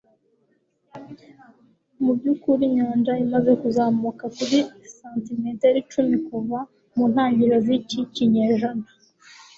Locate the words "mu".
6.95-7.05